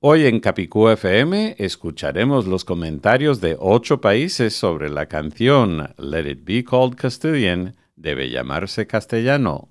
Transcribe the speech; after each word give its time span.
Hoy 0.00 0.26
en 0.26 0.38
Capicú 0.38 0.88
FM 0.90 1.56
escucharemos 1.58 2.46
los 2.46 2.64
comentarios 2.64 3.40
de 3.40 3.56
ocho 3.58 4.00
países 4.00 4.54
sobre 4.54 4.90
la 4.90 5.06
canción 5.06 5.92
Let 5.98 6.30
It 6.30 6.44
Be 6.44 6.62
Called 6.62 6.94
Castilian, 6.94 7.74
debe 7.96 8.30
llamarse 8.30 8.86
castellano. 8.86 9.70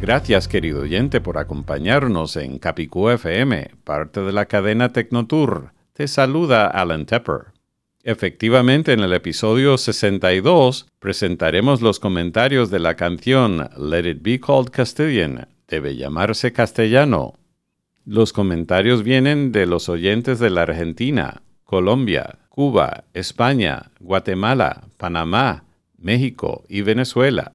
Gracias, 0.00 0.48
querido 0.48 0.80
oyente, 0.80 1.20
por 1.20 1.36
acompañarnos 1.36 2.36
en 2.36 2.58
Capicú 2.58 3.10
FM, 3.10 3.72
parte 3.84 4.22
de 4.22 4.32
la 4.32 4.46
cadena 4.46 4.94
Tecnotour. 4.94 5.72
Te 5.92 6.08
saluda 6.08 6.66
Alan 6.68 7.04
Tepper. 7.04 7.52
Efectivamente, 8.02 8.94
en 8.94 9.00
el 9.00 9.12
episodio 9.12 9.76
62 9.76 10.86
presentaremos 10.98 11.82
los 11.82 12.00
comentarios 12.00 12.70
de 12.70 12.78
la 12.78 12.96
canción 12.96 13.68
Let 13.76 14.08
It 14.08 14.22
Be 14.22 14.40
Called 14.40 14.70
Castilian, 14.70 15.48
debe 15.68 15.94
llamarse 15.94 16.50
castellano. 16.54 17.34
Los 18.06 18.32
comentarios 18.32 19.02
vienen 19.02 19.52
de 19.52 19.66
los 19.66 19.90
oyentes 19.90 20.38
de 20.38 20.48
la 20.48 20.62
Argentina, 20.62 21.42
Colombia, 21.64 22.38
Cuba, 22.48 23.04
España, 23.12 23.90
Guatemala, 24.00 24.88
Panamá, 24.96 25.64
México 25.98 26.64
y 26.70 26.80
Venezuela. 26.80 27.52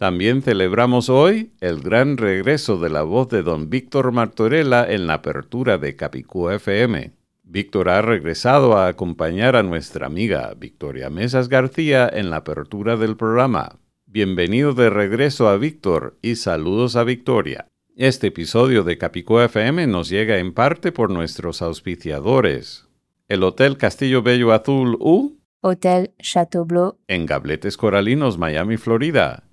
También 0.00 0.40
celebramos 0.40 1.10
hoy 1.10 1.52
el 1.60 1.82
gran 1.82 2.16
regreso 2.16 2.78
de 2.78 2.88
la 2.88 3.02
voz 3.02 3.28
de 3.28 3.42
don 3.42 3.68
Víctor 3.68 4.12
Martorella 4.12 4.90
en 4.90 5.06
la 5.06 5.12
apertura 5.12 5.76
de 5.76 5.94
Capicú 5.94 6.48
FM. 6.48 7.12
Víctor 7.42 7.90
ha 7.90 8.00
regresado 8.00 8.78
a 8.78 8.86
acompañar 8.86 9.56
a 9.56 9.62
nuestra 9.62 10.06
amiga 10.06 10.54
Victoria 10.56 11.10
Mesas 11.10 11.50
García 11.50 12.08
en 12.10 12.30
la 12.30 12.36
apertura 12.36 12.96
del 12.96 13.18
programa. 13.18 13.78
Bienvenido 14.06 14.72
de 14.72 14.88
regreso 14.88 15.50
a 15.50 15.58
Víctor 15.58 16.16
y 16.22 16.36
saludos 16.36 16.96
a 16.96 17.04
Victoria. 17.04 17.66
Este 17.94 18.28
episodio 18.28 18.84
de 18.84 18.96
Capicú 18.96 19.38
FM 19.40 19.86
nos 19.86 20.08
llega 20.08 20.38
en 20.38 20.54
parte 20.54 20.92
por 20.92 21.10
nuestros 21.10 21.60
auspiciadores. 21.60 22.88
El 23.28 23.42
Hotel 23.42 23.76
Castillo 23.76 24.22
Bello 24.22 24.54
Azul 24.54 24.96
U 24.98 25.36
Hotel 25.60 26.14
Chateaubleu, 26.22 26.96
en 27.06 27.26
Gabletes 27.26 27.76
Coralinos, 27.76 28.38
Miami, 28.38 28.78
Florida. 28.78 29.44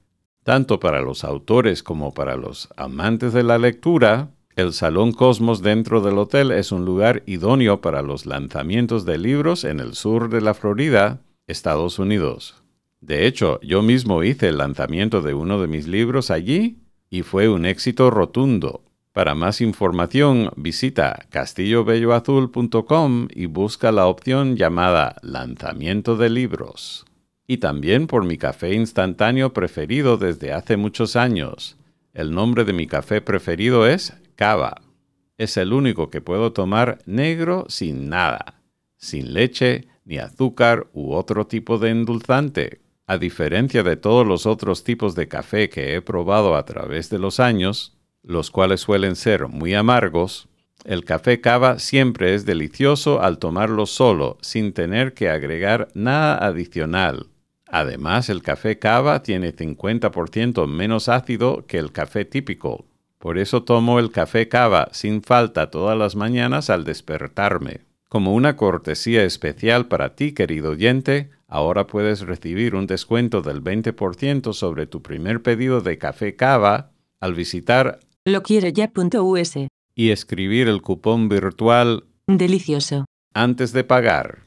Tanto 0.47 0.79
para 0.79 1.01
los 1.01 1.25
autores 1.25 1.83
como 1.83 2.13
para 2.13 2.37
los 2.37 2.69
amantes 2.77 3.33
de 3.33 3.43
la 3.43 3.57
lectura, 3.57 4.29
el 4.55 4.71
Salón 4.71 5.11
Cosmos 5.11 5.61
dentro 5.61 5.99
del 5.99 6.17
hotel 6.17 6.52
es 6.52 6.71
un 6.71 6.85
lugar 6.85 7.21
idóneo 7.25 7.81
para 7.81 8.02
los 8.02 8.25
lanzamientos 8.25 9.03
de 9.03 9.17
libros 9.17 9.65
en 9.65 9.81
el 9.81 9.93
sur 9.93 10.30
de 10.30 10.39
la 10.39 10.53
Florida, 10.53 11.19
Estados 11.47 11.99
Unidos. 11.99 12.63
De 13.02 13.27
hecho, 13.27 13.59
yo 13.59 13.81
mismo 13.81 14.23
hice 14.23 14.47
el 14.47 14.59
lanzamiento 14.59 15.21
de 15.21 15.33
uno 15.33 15.59
de 15.59 15.67
mis 15.67 15.86
libros 15.86 16.31
allí 16.31 16.77
y 17.09 17.23
fue 17.23 17.49
un 17.49 17.65
éxito 17.65 18.09
rotundo. 18.09 18.86
Para 19.11 19.36
más 19.36 19.59
información, 19.59 20.52
visita 20.55 21.25
castillobelloazul.com 21.30 23.27
y 23.36 23.47
busca 23.47 23.91
la 23.91 24.05
opción 24.05 24.55
llamada 24.55 25.17
Lanzamiento 25.23 26.15
de 26.15 26.30
Libros 26.30 27.03
y 27.47 27.58
también 27.58 28.08
por 28.08 28.25
mi 28.25 28.37
café 28.37 28.73
instantáneo 28.73 29.53
preferido 29.53 30.17
desde 30.17 30.52
hace 30.52 30.75
muchos 30.75 31.15
años. 31.15 31.77
El 32.13 32.31
nombre 32.31 32.65
de 32.65 32.73
mi 32.73 32.87
café 32.87 33.21
preferido 33.21 33.87
es 33.87 34.13
Cava. 34.35 34.81
Es 35.37 35.55
el 35.55 35.71
único 35.71 36.09
que 36.09 36.19
puedo 36.19 36.52
tomar 36.52 36.99
negro 37.05 37.65
sin 37.69 38.09
nada, 38.09 38.61
sin 38.97 39.33
leche, 39.33 39.87
ni 40.03 40.17
azúcar 40.17 40.87
u 40.93 41.13
otro 41.13 41.47
tipo 41.47 41.77
de 41.77 41.89
endulzante. 41.89 42.81
A 43.05 43.17
diferencia 43.17 43.83
de 43.83 43.95
todos 43.95 44.27
los 44.27 44.45
otros 44.45 44.83
tipos 44.83 45.15
de 45.15 45.30
café 45.30 45.69
que 45.69 45.95
he 45.95 46.02
probado 46.02 46.55
a 46.55 46.65
través 46.65 47.09
de 47.09 47.19
los 47.19 47.39
años, 47.39 47.97
los 48.23 48.52
cuales 48.52 48.81
suelen 48.81 49.15
ser 49.15 49.47
muy 49.47 49.73
amargos, 49.73 50.49
el 50.83 51.05
café 51.05 51.39
cava 51.39 51.80
siempre 51.80 52.36
es 52.36 52.45
delicioso 52.45 53.21
al 53.21 53.39
tomarlo 53.39 53.86
solo, 53.86 54.37
sin 54.41 54.73
tener 54.73 55.13
que 55.13 55.30
agregar 55.30 55.87
nada 55.93 56.45
adicional. 56.45 57.27
Además, 57.70 58.30
el 58.30 58.42
café 58.42 58.80
cava 58.80 59.23
tiene 59.23 59.54
50% 59.54 60.67
menos 60.67 61.10
ácido 61.10 61.66
que 61.67 61.78
el 61.78 61.92
café 61.92 62.26
típico. 62.26 62.86
Por 63.20 63.38
eso 63.38 63.64
tomo 63.64 64.00
el 64.00 64.11
café 64.11 64.48
cava 64.48 64.89
sin 64.92 65.22
falta 65.22 65.70
todas 65.70 65.98
las 65.98 66.16
mañanas 66.16 66.70
al 66.70 66.83
despertarme. 66.83 67.82
Como 68.10 68.33
una 68.33 68.55
cortesía 68.55 69.23
especial 69.23 69.88
para 69.88 70.16
ti, 70.16 70.32
querido 70.33 70.72
oyente, 70.72 71.30
ahora 71.48 71.88
puedes 71.88 72.22
recibir 72.22 72.73
un 72.76 72.88
descuento 72.88 73.42
del 73.42 73.61
20% 73.61 74.54
sobre 74.54 74.88
tu 74.88 75.02
primer 75.02 75.42
pedido 75.42 75.82
de 75.82 75.98
café 75.98 76.36
cava 76.36 76.92
al 77.20 77.34
visitar 77.34 77.99
Lo 78.23 78.44
quiero 78.44 78.70
ya.us. 78.70 79.54
y 79.95 80.11
escribir 80.11 80.70
el 80.70 80.82
cupón 80.82 81.28
virtual 81.28 82.05
Delicioso. 82.28 83.05
antes 83.34 83.73
de 83.73 83.84
pagar. 83.84 84.46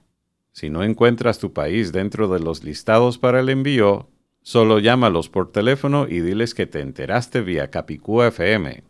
Si 0.61 0.69
no 0.69 0.85
encuentras 0.85 1.39
tu 1.39 1.55
país 1.55 1.91
dentro 1.91 2.29
de 2.29 2.39
los 2.39 2.65
listados 2.65 3.17
para 3.17 3.41
el 3.41 3.49
envío, 3.49 4.11
solo 4.43 4.79
llámalos 4.79 5.31
por 5.31 5.51
teléfono 5.51 6.07
y 6.07 6.21
diles 6.21 6.53
que 6.53 6.67
te 6.67 6.81
enteraste 6.81 7.41
vía 7.41 7.71
Capicú 7.71 8.21
FM. 8.21 8.83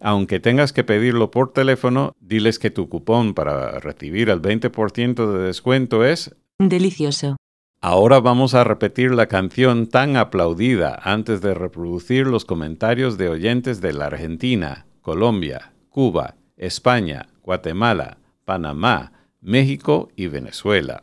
Aunque 0.00 0.40
tengas 0.40 0.72
que 0.72 0.84
pedirlo 0.84 1.30
por 1.30 1.52
teléfono, 1.52 2.14
diles 2.18 2.58
que 2.58 2.70
tu 2.70 2.88
cupón 2.88 3.34
para 3.34 3.78
recibir 3.78 4.30
el 4.30 4.40
20% 4.40 5.30
de 5.30 5.38
descuento 5.40 6.02
es 6.02 6.34
Delicioso. 6.58 7.36
Ahora 7.82 8.20
vamos 8.20 8.54
a 8.54 8.64
repetir 8.64 9.10
la 9.12 9.26
canción 9.26 9.86
tan 9.86 10.16
aplaudida 10.16 10.98
antes 11.02 11.42
de 11.42 11.52
reproducir 11.52 12.26
los 12.26 12.46
comentarios 12.46 13.18
de 13.18 13.28
oyentes 13.28 13.82
de 13.82 13.92
la 13.92 14.06
Argentina, 14.06 14.86
Colombia, 15.02 15.72
Cuba, 15.90 16.36
España, 16.56 17.28
Guatemala, 17.42 18.16
Panamá, 18.46 19.12
México 19.42 20.08
y 20.16 20.28
Venezuela. 20.28 21.02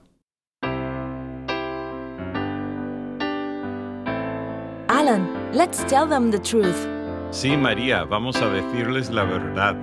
Let's 5.56 5.84
tell 5.86 6.06
them 6.06 6.32
the 6.32 6.40
truth. 6.40 6.88
Sí, 7.32 7.58
María, 7.58 8.04
vamos 8.04 8.36
a 8.42 8.50
decirles 8.50 9.10
la 9.10 9.24
verdad. 9.24 9.76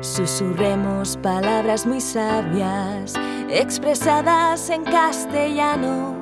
Susurremos 0.00 1.16
palabras 1.16 1.86
muy 1.86 2.00
sabias, 2.00 3.14
expresadas 3.48 4.70
en 4.70 4.84
castellano. 4.84 6.16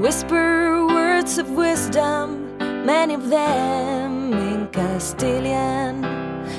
Whisper 0.00 0.84
words 0.86 1.38
of 1.38 1.50
wisdom, 1.50 2.56
many 2.84 3.14
of 3.14 3.28
them 3.30 4.32
in 4.32 4.68
Castilian. 4.72 6.07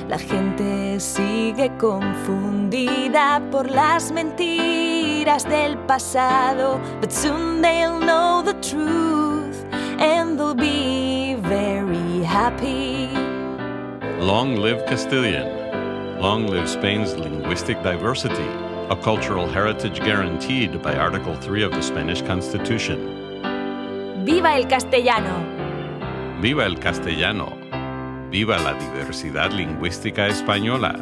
La 0.09 0.17
gente 0.17 0.99
sigue 0.99 1.69
confundida 1.77 3.39
por 3.51 3.69
las 3.69 4.11
mentiras 4.11 5.47
del 5.47 5.77
pasado, 5.85 6.79
but 6.99 7.11
soon 7.11 7.61
they'll 7.61 7.99
know 7.99 8.41
the 8.41 8.55
truth 8.55 9.63
and 9.99 10.35
they'll 10.35 10.55
be 10.55 11.35
very 11.43 12.23
happy. 12.23 13.07
Long 14.19 14.55
live 14.55 14.83
Castilian. 14.87 15.47
Long 16.19 16.47
live 16.47 16.67
Spain's 16.67 17.15
linguistic 17.15 17.77
diversity, 17.83 18.49
a 18.89 18.95
cultural 18.95 19.47
heritage 19.47 19.99
guaranteed 19.99 20.81
by 20.81 20.95
Article 20.95 21.35
3 21.35 21.61
of 21.61 21.71
the 21.71 21.83
Spanish 21.83 22.23
Constitution. 22.23 22.97
¡Viva 24.25 24.55
el 24.55 24.67
castellano! 24.67 25.45
Viva 26.41 26.65
el 26.65 26.79
castellano. 26.79 27.58
Viva 28.31 28.57
la 28.59 28.73
diversidad 28.73 29.51
lingüística 29.51 30.27
española. 30.27 30.95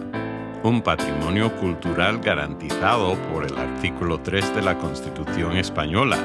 un 0.63 0.81
patrimonio 0.81 1.49
cultural 1.57 2.19
garantizado 2.19 3.15
por 3.31 3.45
el 3.45 3.57
artículo 3.57 4.19
3 4.19 4.55
de 4.55 4.61
la 4.61 4.77
Constitución 4.77 5.55
española. 5.55 6.17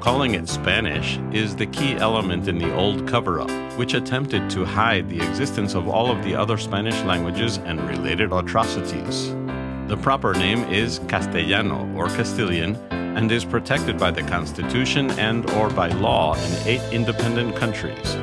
Calling 0.00 0.34
it 0.34 0.48
Spanish 0.48 1.18
is 1.32 1.56
the 1.56 1.66
key 1.66 1.96
element 1.98 2.48
in 2.48 2.56
the 2.56 2.72
old 2.74 3.06
cover 3.06 3.40
up, 3.40 3.50
which 3.76 3.94
attempted 3.94 4.48
to 4.48 4.64
hide 4.64 5.08
the 5.08 5.20
existence 5.20 5.74
of 5.74 5.88
all 5.88 6.10
of 6.10 6.22
the 6.24 6.34
other 6.34 6.56
Spanish 6.56 6.98
languages 7.04 7.58
and 7.66 7.80
related 7.88 8.32
atrocities. 8.32 9.34
The 9.88 9.96
proper 9.96 10.32
name 10.34 10.64
is 10.72 11.00
Castellano 11.08 11.86
or 11.96 12.08
Castilian 12.08 12.76
and 12.90 13.30
is 13.32 13.44
protected 13.44 13.98
by 13.98 14.12
the 14.12 14.22
Constitution 14.22 15.10
and 15.18 15.50
or 15.52 15.68
by 15.68 15.88
law 15.88 16.34
in 16.36 16.68
eight 16.68 16.82
independent 16.92 17.56
countries. 17.56 18.16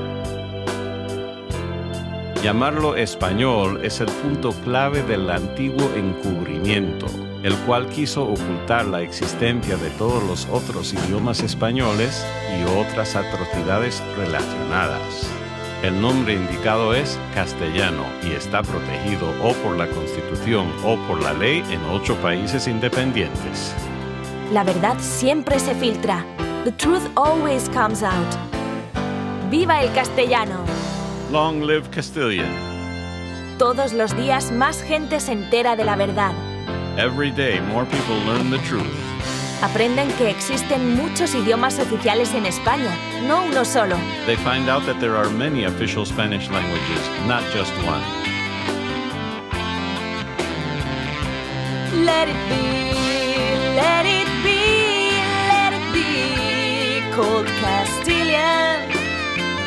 Llamarlo 2.45 2.95
español 2.95 3.79
es 3.83 4.01
el 4.01 4.05
punto 4.05 4.51
clave 4.63 5.01
del 5.01 5.31
antiguo 5.31 5.89
encubrimiento, 5.95 7.07
el 7.41 7.55
cual 7.65 7.89
quiso 7.89 8.21
ocultar 8.21 8.85
la 8.85 9.01
existencia 9.01 9.77
de 9.77 9.89
todos 9.89 10.21
los 10.21 10.45
otros 10.51 10.93
idiomas 10.93 11.41
españoles 11.41 12.23
y 12.55 12.63
otras 12.79 13.15
atrocidades 13.15 14.03
relacionadas. 14.15 15.27
El 15.81 15.99
nombre 15.99 16.35
indicado 16.35 16.93
es 16.93 17.17
castellano 17.33 18.03
y 18.21 18.33
está 18.33 18.61
protegido 18.61 19.27
o 19.43 19.51
por 19.63 19.75
la 19.75 19.87
Constitución 19.87 20.71
o 20.83 20.97
por 21.07 21.23
la 21.23 21.33
ley 21.33 21.63
en 21.71 21.83
ocho 21.85 22.15
países 22.17 22.67
independientes. 22.67 23.73
La 24.53 24.63
verdad 24.63 24.97
siempre 24.99 25.57
se 25.57 25.73
filtra. 25.73 26.23
The 26.63 26.73
truth 26.73 27.09
always 27.15 27.67
comes 27.69 28.03
out. 28.03 28.35
¡Viva 29.49 29.81
el 29.81 29.91
castellano! 29.93 30.84
Long 31.31 31.61
live 31.61 31.89
Castilian. 31.89 32.53
Todos 33.57 33.93
los 33.93 34.15
días 34.15 34.51
más 34.51 34.81
gente 34.83 35.19
se 35.19 35.31
entera 35.31 35.75
de 35.75 35.83
la 35.83 35.95
verdad. 35.95 36.33
Every 36.97 37.31
day 37.31 37.59
more 37.61 37.85
people 37.85 38.15
learn 38.25 38.51
the 38.51 38.59
truth. 38.59 38.85
Aprenden 39.63 40.11
que 40.17 40.29
existen 40.29 40.95
muchos 40.95 41.33
idiomas 41.33 41.79
oficiales 41.79 42.31
en 42.35 42.45
España, 42.45 42.95
no 43.27 43.43
uno 43.45 43.65
solo. 43.65 43.97
They 44.27 44.35
find 44.35 44.69
out 44.69 44.85
that 44.85 44.99
there 44.99 45.15
are 45.15 45.29
many 45.29 45.65
official 45.65 46.05
Spanish 46.05 46.47
languages, 46.51 47.01
not 47.27 47.41
just 47.51 47.73
one. 47.87 48.03
Let 52.05 52.27
it 52.27 52.35
be, 52.49 52.93
let 53.75 54.05
it 54.05 54.27
be, 54.43 55.09
let 55.47 55.73
it 55.73 55.91
be, 55.91 57.15
called 57.15 57.47
Castilian. 57.61 58.94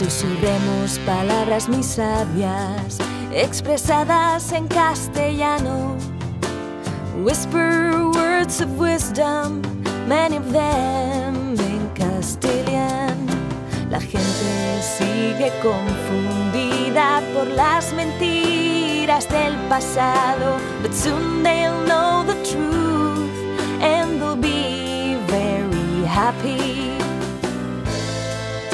Susurremos 0.00 0.98
palabras 1.00 1.68
muy 1.68 1.82
sabias, 1.82 2.96
expresadas 3.34 4.50
en 4.50 4.66
castellano. 4.66 5.94
Whisper 7.22 8.06
words 8.14 8.62
of 8.62 8.70
wisdom, 8.78 9.60
many 10.08 10.38
of 10.38 10.52
them 10.52 11.54
in 11.60 11.86
Castilian. 11.94 13.26
La 13.90 14.00
gente 14.00 14.80
sigue 14.80 15.52
confundida 15.60 17.20
por 17.34 17.46
las 17.48 17.92
mentiras 17.92 19.28
del 19.28 19.54
pasado, 19.68 20.56
but 20.80 20.94
soon 20.94 21.42
they'll 21.42 21.84
know 21.84 22.24
the 22.24 22.42
truth 22.42 23.28
and 23.82 24.18
they'll 24.18 24.34
be 24.34 25.18
very 25.26 26.06
happy. 26.06 26.99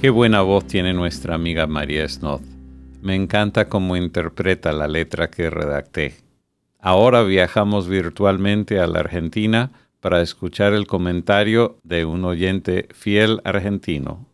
Qué 0.00 0.10
buena 0.10 0.42
voz 0.42 0.64
tiene 0.68 0.92
nuestra 0.92 1.34
amiga 1.34 1.66
María 1.66 2.08
Snoth. 2.08 2.44
Me 3.02 3.16
encanta 3.16 3.68
cómo 3.68 3.96
interpreta 3.96 4.70
la 4.70 4.86
letra 4.86 5.28
que 5.28 5.50
redacté. 5.50 6.14
Ahora 6.78 7.24
viajamos 7.24 7.88
virtualmente 7.88 8.78
a 8.78 8.86
la 8.86 9.00
Argentina 9.00 9.72
para 9.98 10.22
escuchar 10.22 10.72
el 10.72 10.86
comentario 10.86 11.80
de 11.82 12.04
un 12.04 12.24
oyente 12.24 12.86
fiel 12.94 13.40
argentino. 13.42 14.24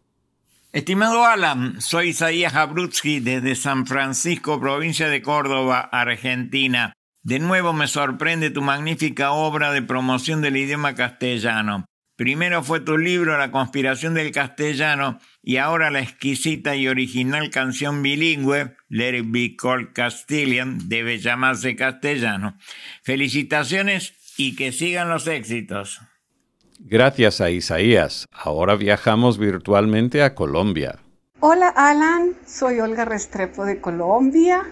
Estimado 0.74 1.24
Alan, 1.24 1.80
soy 1.80 2.08
Isaías 2.08 2.54
Abrutsky 2.54 3.20
desde 3.20 3.54
San 3.54 3.86
Francisco, 3.86 4.60
provincia 4.60 5.08
de 5.08 5.22
Córdoba, 5.22 5.80
Argentina. 5.80 6.92
De 7.22 7.38
nuevo 7.38 7.72
me 7.72 7.86
sorprende 7.86 8.50
tu 8.50 8.60
magnífica 8.60 9.32
obra 9.32 9.72
de 9.72 9.80
promoción 9.80 10.42
del 10.42 10.58
idioma 10.58 10.94
castellano. 10.94 11.86
Primero 12.16 12.62
fue 12.62 12.78
tu 12.78 12.96
libro 12.96 13.36
La 13.36 13.50
conspiración 13.50 14.14
del 14.14 14.30
castellano 14.30 15.18
y 15.42 15.56
ahora 15.56 15.90
la 15.90 16.00
exquisita 16.00 16.76
y 16.76 16.86
original 16.86 17.50
canción 17.50 18.02
bilingüe 18.02 18.76
Let 18.88 19.18
It 19.18 19.26
Be 19.30 19.56
Called 19.56 19.88
Castilian 19.92 20.88
debe 20.88 21.18
llamarse 21.18 21.74
castellano. 21.74 22.56
Felicitaciones 23.02 24.14
y 24.36 24.54
que 24.54 24.70
sigan 24.70 25.08
los 25.08 25.26
éxitos. 25.26 26.00
Gracias 26.78 27.40
a 27.40 27.50
Isaías. 27.50 28.26
Ahora 28.30 28.76
viajamos 28.76 29.36
virtualmente 29.36 30.22
a 30.22 30.36
Colombia. 30.36 31.00
Hola 31.40 31.68
Alan, 31.68 32.36
soy 32.46 32.78
Olga 32.78 33.04
Restrepo 33.04 33.64
de 33.64 33.80
Colombia. 33.80 34.62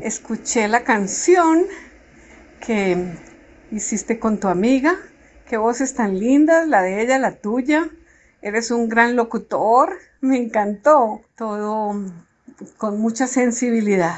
Escuché 0.00 0.66
la 0.68 0.82
canción 0.82 1.66
que 2.64 3.18
hiciste 3.70 4.18
con 4.18 4.40
tu 4.40 4.48
amiga. 4.48 4.96
Qué 5.54 5.58
voces 5.58 5.94
tan 5.94 6.18
lindas, 6.18 6.66
la 6.66 6.82
de 6.82 7.00
ella, 7.00 7.16
la 7.20 7.36
tuya. 7.36 7.88
Eres 8.42 8.72
un 8.72 8.88
gran 8.88 9.14
locutor. 9.14 9.96
Me 10.20 10.36
encantó. 10.36 11.20
Todo 11.36 11.94
con 12.76 13.00
mucha 13.00 13.28
sensibilidad. 13.28 14.16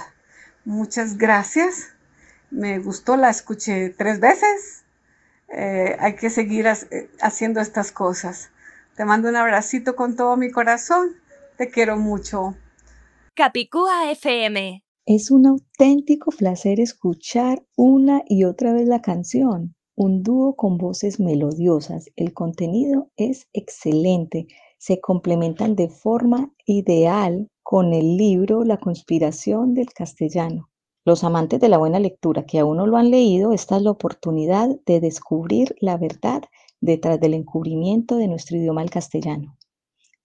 Muchas 0.64 1.19
gracias. 1.19 1.88
Me 2.50 2.78
gustó, 2.78 3.19
la 3.19 3.28
escuché 3.28 3.90
tres 3.90 4.19
veces. 4.19 4.87
Eh, 5.49 5.95
hay 6.00 6.16
que 6.16 6.31
seguir 6.31 6.69
haciendo 7.21 7.61
estas 7.61 7.93
cosas. 7.93 8.49
Te 8.97 9.05
mando 9.05 9.28
un 9.28 9.37
abracito 9.37 9.95
con 9.95 10.16
todo 10.16 10.38
mi 10.38 10.50
corazón. 10.50 11.16
Te 11.59 11.69
quiero 11.69 11.99
mucho. 11.99 12.57
Capicúa 13.35 14.11
FM. 14.11 14.83
Es 15.05 15.31
un 15.31 15.47
auténtico 15.47 16.31
placer 16.31 16.81
escuchar 16.81 17.62
una 17.76 18.23
y 18.26 18.45
otra 18.45 18.73
vez 18.73 18.88
la 18.88 19.02
canción. 19.02 19.75
Un 19.99 20.23
dúo 20.23 20.57
con 20.57 20.76
voces 20.76 21.21
melodiosas. 21.21 22.11
El 22.17 22.35
contenido 22.35 23.09
es 23.17 23.49
excelente. 23.55 24.47
Se 24.76 25.00
complementan 25.00 25.75
de 25.75 25.88
forma 25.88 26.53
ideal 26.67 27.49
con 27.62 27.95
el 27.95 28.19
libro 28.19 28.62
La 28.62 28.76
conspiración 28.76 29.73
del 29.73 29.87
castellano. 29.95 30.69
Los 31.07 31.25
amantes 31.25 31.61
de 31.61 31.71
la 31.71 31.79
buena 31.79 31.99
lectura 31.99 32.45
que 32.45 32.59
aún 32.59 32.76
no 32.76 32.87
lo 32.87 32.99
han 32.99 33.11
leído, 33.11 33.55
esta 33.55 33.79
es 33.79 33.83
la 33.85 33.91
oportunidad 33.91 34.69
de 34.85 35.00
descubrir 35.00 35.75
la 35.81 35.97
verdad 35.97 36.43
detrás 36.83 37.19
del 37.19 37.33
encubrimiento 37.33 38.17
de 38.19 38.29
nuestro 38.29 38.59
idioma 38.59 38.83
el 38.83 38.91
castellano. 38.91 39.57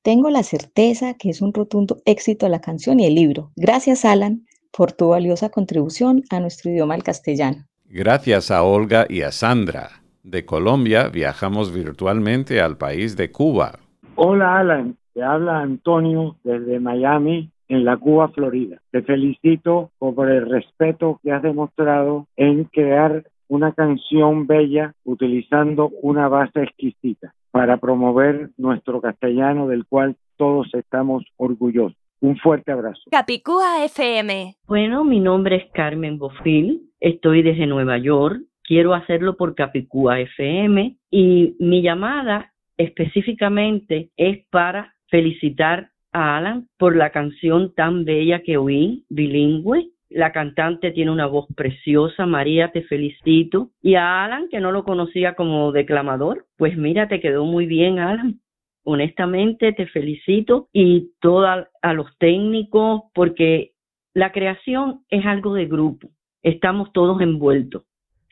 Tengo 0.01 0.29
la 0.29 0.43
certeza 0.43 1.13
que 1.13 1.29
es 1.29 1.41
un 1.41 1.53
rotundo 1.53 2.01
éxito 2.03 2.49
la 2.49 2.59
canción 2.59 2.99
y 2.99 3.05
el 3.05 3.15
libro. 3.15 3.53
Gracias, 3.55 4.03
Alan, 4.03 4.45
por 4.73 4.91
tu 4.91 5.07
valiosa 5.07 5.47
contribución 5.47 6.23
a 6.29 6.41
nuestro 6.41 6.71
idioma 6.71 6.95
el 6.95 7.03
castellano. 7.03 7.70
Gracias 7.93 8.51
a 8.51 8.63
Olga 8.63 9.05
y 9.09 9.23
a 9.23 9.33
Sandra. 9.33 9.89
De 10.23 10.45
Colombia 10.45 11.09
viajamos 11.09 11.73
virtualmente 11.75 12.61
al 12.61 12.77
país 12.77 13.17
de 13.17 13.31
Cuba. 13.31 13.79
Hola 14.15 14.59
Alan, 14.59 14.95
te 15.13 15.21
habla 15.21 15.59
Antonio 15.59 16.37
desde 16.45 16.79
Miami, 16.79 17.51
en 17.67 17.83
la 17.83 17.97
Cuba, 17.97 18.29
Florida. 18.29 18.77
Te 18.91 19.01
felicito 19.01 19.91
por 19.99 20.31
el 20.31 20.49
respeto 20.49 21.19
que 21.21 21.33
has 21.33 21.41
demostrado 21.41 22.27
en 22.37 22.63
crear 22.63 23.25
una 23.49 23.73
canción 23.73 24.47
bella 24.47 24.93
utilizando 25.03 25.89
una 26.01 26.29
base 26.29 26.63
exquisita 26.63 27.33
para 27.51 27.75
promover 27.75 28.51
nuestro 28.55 29.01
castellano 29.01 29.67
del 29.67 29.85
cual 29.85 30.15
todos 30.37 30.73
estamos 30.75 31.25
orgullosos. 31.35 32.00
Un 32.21 32.37
fuerte 32.37 32.71
abrazo. 32.71 33.01
Capicúa 33.09 33.83
FM. 33.83 34.55
Bueno, 34.67 35.03
mi 35.03 35.19
nombre 35.19 35.55
es 35.55 35.71
Carmen 35.73 36.19
Bofil, 36.19 36.83
estoy 36.99 37.41
desde 37.41 37.65
Nueva 37.65 37.97
York, 37.97 38.41
quiero 38.63 38.93
hacerlo 38.93 39.37
por 39.37 39.55
Capicúa 39.55 40.19
FM 40.19 40.97
y 41.09 41.55
mi 41.59 41.81
llamada 41.81 42.53
específicamente 42.77 44.11
es 44.17 44.45
para 44.51 44.93
felicitar 45.09 45.89
a 46.11 46.37
Alan 46.37 46.67
por 46.77 46.95
la 46.95 47.09
canción 47.09 47.73
tan 47.73 48.05
bella 48.05 48.41
que 48.43 48.57
oí, 48.57 49.05
bilingüe. 49.09 49.89
La 50.09 50.33
cantante 50.33 50.91
tiene 50.91 51.09
una 51.09 51.25
voz 51.25 51.47
preciosa, 51.55 52.25
María, 52.25 52.71
te 52.73 52.81
felicito. 52.83 53.71
Y 53.81 53.95
a 53.95 54.25
Alan, 54.25 54.49
que 54.49 54.59
no 54.59 54.73
lo 54.73 54.83
conocía 54.83 55.35
como 55.35 55.71
declamador, 55.71 56.47
pues 56.57 56.77
mira, 56.77 57.07
te 57.07 57.21
quedó 57.21 57.45
muy 57.45 57.65
bien, 57.65 57.99
Alan. 57.99 58.40
Honestamente, 58.83 59.73
te 59.73 59.85
felicito 59.87 60.67
y 60.73 61.11
todos 61.19 61.67
a 61.81 61.93
los 61.93 62.17
técnicos, 62.17 63.03
porque 63.13 63.71
la 64.13 64.31
creación 64.31 65.01
es 65.09 65.25
algo 65.25 65.53
de 65.53 65.67
grupo. 65.67 66.09
Estamos 66.43 66.91
todos 66.91 67.21
envueltos. 67.21 67.83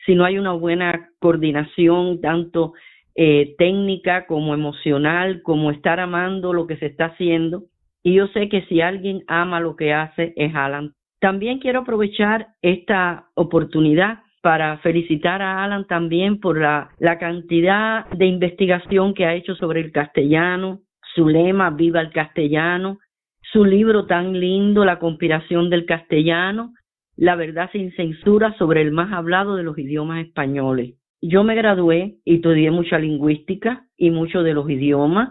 Si 0.04 0.14
no 0.14 0.24
hay 0.24 0.38
una 0.38 0.52
buena 0.52 1.10
coordinación, 1.20 2.20
tanto 2.20 2.72
eh, 3.14 3.54
técnica 3.58 4.26
como 4.26 4.54
emocional, 4.54 5.42
como 5.42 5.70
estar 5.70 6.00
amando 6.00 6.52
lo 6.52 6.66
que 6.66 6.76
se 6.76 6.86
está 6.86 7.06
haciendo. 7.06 7.64
Y 8.02 8.14
yo 8.14 8.26
sé 8.28 8.48
que 8.48 8.62
si 8.62 8.80
alguien 8.80 9.22
ama 9.26 9.60
lo 9.60 9.76
que 9.76 9.92
hace 9.92 10.32
es 10.36 10.54
Alan. 10.54 10.94
También 11.20 11.58
quiero 11.58 11.80
aprovechar 11.80 12.48
esta 12.62 13.28
oportunidad 13.34 14.20
para 14.42 14.78
felicitar 14.78 15.42
a 15.42 15.62
Alan 15.64 15.86
también 15.86 16.40
por 16.40 16.58
la, 16.58 16.90
cantidad 17.18 18.06
de 18.10 18.26
investigación 18.26 19.14
que 19.14 19.26
ha 19.26 19.34
hecho 19.34 19.54
sobre 19.54 19.80
el 19.80 19.92
castellano, 19.92 20.80
su 21.14 21.28
lema 21.28 21.70
Viva 21.70 22.00
el 22.00 22.10
castellano, 22.10 22.98
su 23.52 23.64
libro 23.64 24.06
tan 24.06 24.38
lindo, 24.38 24.84
La 24.84 24.98
conspiración 24.98 25.70
del 25.70 25.84
castellano, 25.84 26.72
La 27.16 27.36
verdad 27.36 27.70
sin 27.72 27.92
censura 27.92 28.54
sobre 28.58 28.82
el 28.82 28.92
más 28.92 29.12
hablado 29.12 29.56
de 29.56 29.62
los 29.62 29.78
idiomas 29.78 30.24
españoles. 30.24 30.94
Yo 31.20 31.44
me 31.44 31.54
gradué 31.54 32.16
y 32.24 32.36
estudié 32.36 32.70
mucha 32.70 32.98
lingüística 32.98 33.84
y 33.96 34.10
mucho 34.10 34.42
de 34.42 34.54
los 34.54 34.70
idiomas 34.70 35.30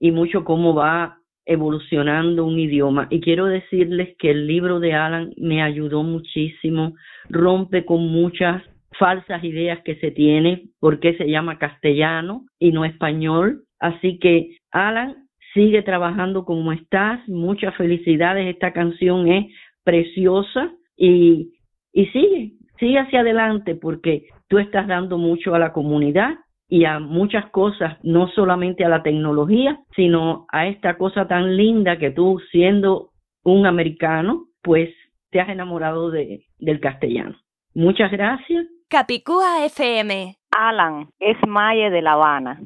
y 0.00 0.10
mucho 0.10 0.44
cómo 0.44 0.74
va 0.74 1.18
evolucionando 1.44 2.44
un 2.44 2.58
idioma. 2.58 3.06
Y 3.10 3.20
quiero 3.20 3.46
decirles 3.46 4.16
que 4.18 4.30
el 4.30 4.46
libro 4.46 4.80
de 4.80 4.94
Alan 4.94 5.32
me 5.36 5.62
ayudó 5.62 6.02
muchísimo, 6.02 6.94
rompe 7.28 7.84
con 7.84 8.06
muchas 8.08 8.62
falsas 8.98 9.44
ideas 9.44 9.80
que 9.84 9.96
se 9.96 10.10
tiene, 10.10 10.70
porque 10.80 11.16
se 11.16 11.28
llama 11.28 11.58
castellano 11.58 12.46
y 12.58 12.72
no 12.72 12.84
español. 12.84 13.64
Así 13.78 14.18
que, 14.18 14.56
Alan, 14.70 15.26
sigue 15.54 15.82
trabajando 15.82 16.44
como 16.44 16.72
estás. 16.72 17.26
Muchas 17.28 17.74
felicidades. 17.76 18.46
Esta 18.46 18.72
canción 18.72 19.28
es 19.28 19.46
preciosa 19.84 20.72
y, 20.96 21.52
y 21.92 22.06
sigue, 22.06 22.52
sigue 22.78 22.98
hacia 22.98 23.20
adelante 23.20 23.74
porque 23.74 24.26
tú 24.48 24.58
estás 24.58 24.86
dando 24.86 25.18
mucho 25.18 25.54
a 25.54 25.58
la 25.58 25.72
comunidad 25.72 26.34
y 26.68 26.84
a 26.84 26.98
muchas 26.98 27.48
cosas, 27.50 27.96
no 28.02 28.28
solamente 28.28 28.84
a 28.84 28.88
la 28.88 29.02
tecnología, 29.02 29.78
sino 29.94 30.46
a 30.50 30.66
esta 30.66 30.98
cosa 30.98 31.28
tan 31.28 31.56
linda 31.56 31.98
que 31.98 32.10
tú 32.10 32.40
siendo 32.50 33.10
un 33.44 33.66
americano, 33.66 34.46
pues 34.62 34.90
te 35.30 35.40
has 35.40 35.48
enamorado 35.48 36.10
de, 36.10 36.46
del 36.58 36.80
castellano. 36.80 37.36
Muchas 37.74 38.10
gracias. 38.10 38.66
Capicúa 38.88 39.64
FM. 39.66 40.36
Alan, 40.56 41.10
es 41.18 41.36
Maye 41.46 41.90
de 41.90 42.02
La 42.02 42.12
Habana. 42.12 42.60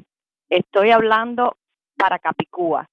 Estoy 0.49 0.91
hablando 0.91 1.57
para 1.97 2.19
Capicúa. 2.19 2.87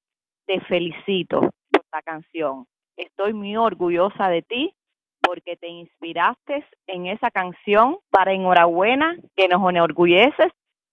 Te 0.46 0.60
felicito 0.62 1.40
por 1.40 1.84
la 1.92 2.02
canción. 2.02 2.66
Estoy 2.96 3.32
muy 3.32 3.56
orgullosa 3.56 4.28
de 4.28 4.42
ti 4.42 4.74
porque 5.20 5.56
te 5.56 5.68
inspiraste 5.68 6.64
en 6.86 7.06
esa 7.06 7.30
canción 7.30 7.98
para 8.10 8.32
enhorabuena 8.32 9.16
que 9.36 9.46
nos 9.46 9.68
enorgulleces 9.68 10.52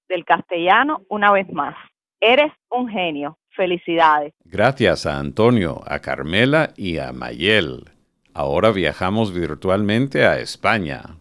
del 0.09 0.25
castellano 0.25 1.01
una 1.09 1.31
vez 1.31 1.51
más. 1.51 1.75
Eres 2.19 2.51
un 2.69 2.89
genio. 2.89 3.37
Felicidades. 3.55 4.33
Gracias 4.43 5.05
a 5.05 5.17
Antonio, 5.17 5.81
a 5.87 5.99
Carmela 5.99 6.73
y 6.75 6.97
a 6.97 7.13
Mayel. 7.13 7.94
Ahora 8.37 8.71
viajamos 8.71 9.31
virtualmente 9.31 10.25
a 10.25 10.39
España. 10.39 11.17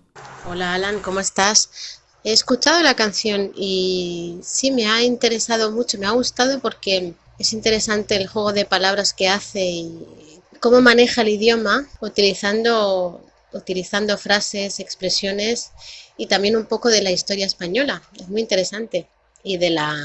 Hola 0.48 0.74
Alan, 0.74 0.98
¿cómo 0.98 1.20
estás? 1.20 2.00
He 2.24 2.32
escuchado 2.32 2.82
la 2.82 2.96
canción 2.96 3.52
y 3.54 4.40
sí 4.42 4.72
me 4.72 4.88
ha 4.88 5.00
interesado 5.00 5.70
mucho, 5.70 5.96
me 5.96 6.06
ha 6.06 6.10
gustado 6.10 6.58
porque 6.58 7.14
es 7.38 7.52
interesante 7.52 8.16
el 8.16 8.26
juego 8.26 8.52
de 8.52 8.64
palabras 8.64 9.14
que 9.14 9.28
hace 9.28 9.64
y 9.64 10.40
cómo 10.58 10.80
maneja 10.80 11.22
el 11.22 11.28
idioma 11.28 11.86
utilizando, 12.00 13.24
utilizando 13.52 14.18
frases, 14.18 14.80
expresiones 14.80 15.70
y 16.16 16.26
también 16.26 16.56
un 16.56 16.66
poco 16.66 16.88
de 16.88 17.02
la 17.02 17.12
historia 17.12 17.46
española. 17.46 18.02
Es 18.18 18.28
muy 18.28 18.40
interesante 18.40 19.06
y 19.44 19.58
de 19.58 19.70
la, 19.70 19.96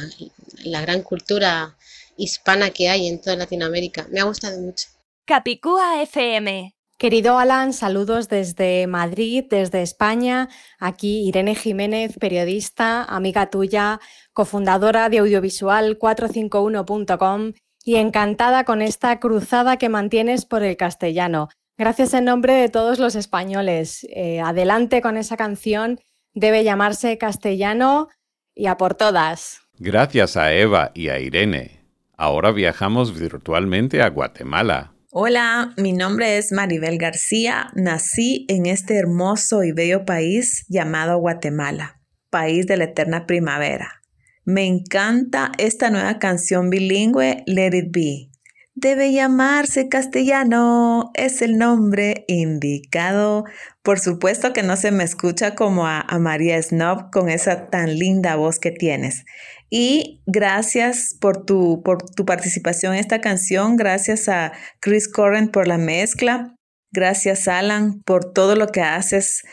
la 0.63 0.81
gran 0.81 1.01
cultura 1.01 1.75
hispana 2.17 2.69
que 2.69 2.87
hay 2.87 3.07
en 3.07 3.19
toda 3.19 3.35
Latinoamérica. 3.35 4.05
Me 4.11 4.19
ha 4.19 4.25
gustado 4.25 4.61
mucho. 4.61 4.89
Capicúa 5.25 6.03
FM. 6.03 6.78
Querido 7.00 7.39
Alan, 7.39 7.72
saludos 7.72 8.27
desde 8.27 8.86
Madrid, 8.86 9.46
desde 9.50 9.82
España. 9.82 10.50
Aquí 10.79 11.25
Irene 11.25 11.56
Jiménez, 11.56 12.18
periodista, 12.20 13.06
amiga 13.06 13.50
tuya, 13.50 14.01
cofundadora 14.34 15.08
de 15.08 15.20
audiovisual 15.20 15.98
451.com 15.98 17.53
y 17.86 17.96
encantada 17.96 18.65
con 18.65 18.82
esta 18.82 19.18
cruzada 19.22 19.77
que 19.77 19.88
mantienes 19.88 20.44
por 20.44 20.62
el 20.62 20.75
castellano. 20.75 21.48
Gracias 21.77 22.13
en 22.13 22.25
nombre 22.25 22.51
de 22.56 22.68
todos 22.68 23.00
los 23.00 23.15
españoles. 23.15 24.06
Eh, 24.10 24.41
adelante 24.41 25.01
con 25.01 25.15
esa 25.15 25.38
canción. 25.38 26.01
Debe 26.34 26.65
llamarse 26.65 27.18
Castellano 27.18 28.10
y 28.53 28.65
a 28.65 28.75
por 28.75 28.94
todas. 28.94 29.62
Gracias 29.77 30.36
a 30.36 30.53
Eva 30.53 30.91
y 30.94 31.08
a 31.08 31.18
Irene. 31.18 31.79
Ahora 32.18 32.51
viajamos 32.51 33.18
virtualmente 33.18 34.01
a 34.01 34.10
Guatemala. 34.10 34.99
Hola, 35.11 35.73
mi 35.75 35.91
nombre 35.91 36.37
es 36.37 36.51
Maribel 36.51 36.99
García. 36.99 37.71
Nací 37.73 38.45
en 38.47 38.67
este 38.67 38.95
hermoso 38.95 39.63
y 39.63 39.71
bello 39.71 40.05
país 40.05 40.67
llamado 40.69 41.17
Guatemala, 41.17 41.99
país 42.29 42.67
de 42.67 42.77
la 42.77 42.83
eterna 42.83 43.25
primavera. 43.25 44.03
Me 44.45 44.67
encanta 44.67 45.51
esta 45.57 45.89
nueva 45.89 46.19
canción 46.19 46.69
bilingüe, 46.69 47.41
Let 47.47 47.75
It 47.75 47.91
Be. 47.91 48.29
Debe 48.75 49.11
llamarse 49.11 49.89
castellano, 49.89 51.09
es 51.15 51.41
el 51.41 51.57
nombre 51.57 52.25
indicado. 52.27 53.45
Por 53.81 53.99
supuesto 53.99 54.53
que 54.53 54.61
no 54.61 54.77
se 54.77 54.91
me 54.91 55.03
escucha 55.03 55.55
como 55.55 55.87
a, 55.87 56.05
María 56.19 56.61
Snob 56.61 57.09
con 57.11 57.29
esa 57.29 57.67
tan 57.69 57.97
linda 57.97 58.35
voz 58.35 58.59
que 58.59 58.69
tienes. 58.69 59.25
Y 59.69 60.21
gracias 60.25 61.15
por 61.19 61.45
tu, 61.45 61.83
por 61.83 62.03
tu 62.03 62.25
participación 62.25 62.93
en 62.93 62.99
esta 62.99 63.21
canción, 63.21 63.75
gracias 63.75 64.27
a 64.27 64.51
Chris 64.79 65.07
Corren 65.07 65.49
por 65.49 65.67
la 65.67 65.77
mezcla, 65.77 66.55
gracias 66.91 67.47
Alan 67.47 68.01
por 68.03 68.33
todo 68.33 68.55
lo 68.55 68.67
que 68.67 68.81
haces 68.81 69.43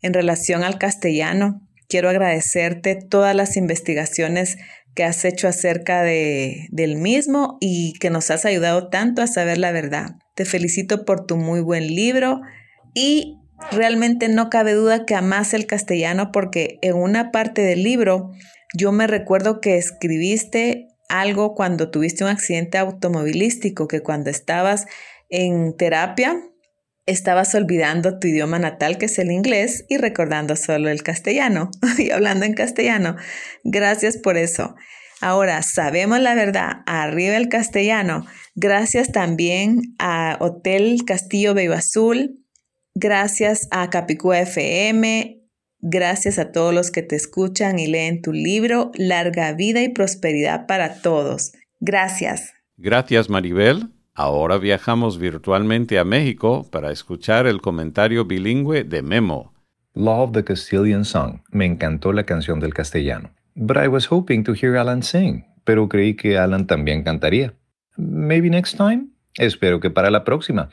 en 0.00 0.14
relación 0.14 0.62
al 0.62 0.78
castellano. 0.78 1.60
Quiero 1.88 2.08
agradecerte 2.08 2.96
todas 2.96 3.36
las 3.36 3.56
investigaciones 3.56 4.56
que 4.94 5.04
has 5.04 5.24
hecho 5.26 5.46
acerca 5.46 6.02
de, 6.02 6.68
del 6.70 6.96
mismo 6.96 7.58
y 7.60 7.92
que 8.00 8.08
nos 8.08 8.30
has 8.30 8.46
ayudado 8.46 8.88
tanto 8.88 9.20
a 9.20 9.26
saber 9.26 9.58
la 9.58 9.72
verdad. 9.72 10.12
Te 10.34 10.46
felicito 10.46 11.04
por 11.04 11.26
tu 11.26 11.36
muy 11.36 11.60
buen 11.60 11.86
libro 11.86 12.40
y 12.94 13.36
realmente 13.70 14.28
no 14.28 14.48
cabe 14.48 14.72
duda 14.72 15.04
que 15.04 15.14
amas 15.14 15.52
el 15.52 15.66
castellano 15.66 16.32
porque 16.32 16.78
en 16.80 16.94
una 16.94 17.30
parte 17.30 17.60
del 17.60 17.82
libro 17.82 18.30
yo 18.74 18.92
me 18.92 19.06
recuerdo 19.06 19.60
que 19.60 19.76
escribiste 19.76 20.88
algo 21.08 21.54
cuando 21.54 21.90
tuviste 21.90 22.24
un 22.24 22.30
accidente 22.30 22.78
automovilístico, 22.78 23.88
que 23.88 24.00
cuando 24.00 24.30
estabas 24.30 24.86
en 25.28 25.76
terapia 25.76 26.40
estabas 27.06 27.54
olvidando 27.54 28.18
tu 28.18 28.26
idioma 28.26 28.58
natal, 28.58 28.98
que 28.98 29.06
es 29.06 29.18
el 29.18 29.30
inglés, 29.30 29.84
y 29.88 29.96
recordando 29.96 30.56
solo 30.56 30.88
el 30.88 31.02
castellano 31.02 31.70
y 31.98 32.10
hablando 32.10 32.44
en 32.44 32.54
castellano. 32.54 33.16
Gracias 33.62 34.18
por 34.18 34.36
eso. 34.36 34.74
Ahora, 35.20 35.62
sabemos 35.62 36.20
la 36.20 36.34
verdad, 36.34 36.82
arriba 36.84 37.36
el 37.36 37.48
castellano. 37.48 38.26
Gracias 38.54 39.12
también 39.12 39.80
a 39.98 40.36
Hotel 40.40 40.98
Castillo 41.06 41.54
Bello 41.54 41.72
Azul. 41.72 42.44
Gracias 42.94 43.68
a 43.70 43.88
Capicúa 43.88 44.40
FM. 44.40 45.35
Gracias 45.88 46.40
a 46.40 46.50
todos 46.50 46.74
los 46.74 46.90
que 46.90 47.02
te 47.02 47.14
escuchan 47.14 47.78
y 47.78 47.86
leen 47.86 48.20
tu 48.20 48.32
libro. 48.32 48.90
Larga 48.96 49.52
vida 49.52 49.84
y 49.84 49.88
prosperidad 49.88 50.66
para 50.66 51.00
todos. 51.00 51.52
Gracias. 51.78 52.54
Gracias, 52.76 53.30
Maribel. 53.30 53.90
Ahora 54.12 54.58
viajamos 54.58 55.20
virtualmente 55.20 56.00
a 56.00 56.04
México 56.04 56.68
para 56.72 56.90
escuchar 56.90 57.46
el 57.46 57.60
comentario 57.60 58.24
bilingüe 58.24 58.82
de 58.82 59.00
Memo. 59.00 59.54
Love 59.94 60.32
the 60.32 60.42
Castilian 60.42 61.04
Song. 61.04 61.42
Me 61.52 61.66
encantó 61.66 62.12
la 62.12 62.24
canción 62.24 62.58
del 62.58 62.74
castellano. 62.74 63.30
But 63.54 63.76
I 63.76 63.86
was 63.86 64.10
hoping 64.10 64.42
to 64.42 64.54
hear 64.54 64.76
Alan 64.76 65.04
sing, 65.04 65.44
pero 65.62 65.88
creí 65.88 66.16
que 66.16 66.36
Alan 66.36 66.66
también 66.66 67.04
cantaría. 67.04 67.54
Maybe 67.96 68.50
next 68.50 68.76
time? 68.76 69.06
Espero 69.38 69.78
que 69.78 69.90
para 69.90 70.10
la 70.10 70.24
próxima. 70.24 70.68